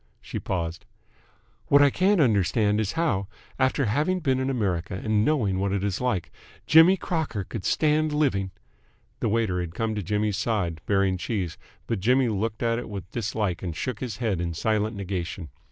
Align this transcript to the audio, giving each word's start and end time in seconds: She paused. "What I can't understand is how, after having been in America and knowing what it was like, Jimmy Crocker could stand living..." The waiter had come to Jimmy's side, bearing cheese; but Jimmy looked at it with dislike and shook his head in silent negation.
She 0.19 0.39
paused. 0.39 0.87
"What 1.67 1.83
I 1.83 1.91
can't 1.91 2.19
understand 2.19 2.81
is 2.81 2.93
how, 2.93 3.27
after 3.59 3.85
having 3.85 4.19
been 4.19 4.39
in 4.39 4.49
America 4.49 4.95
and 4.95 5.23
knowing 5.23 5.59
what 5.59 5.71
it 5.71 5.83
was 5.83 6.01
like, 6.01 6.31
Jimmy 6.65 6.97
Crocker 6.97 7.43
could 7.43 7.63
stand 7.65 8.11
living..." 8.11 8.49
The 9.19 9.29
waiter 9.29 9.59
had 9.59 9.75
come 9.75 9.93
to 9.93 10.01
Jimmy's 10.01 10.37
side, 10.37 10.81
bearing 10.87 11.19
cheese; 11.19 11.55
but 11.85 11.99
Jimmy 11.99 12.29
looked 12.29 12.63
at 12.63 12.79
it 12.79 12.89
with 12.89 13.11
dislike 13.11 13.61
and 13.61 13.75
shook 13.75 13.99
his 13.99 14.17
head 14.17 14.41
in 14.41 14.55
silent 14.55 14.95
negation. 14.95 15.49